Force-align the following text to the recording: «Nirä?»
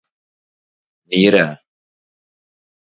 «Nirä?» 1.09 1.47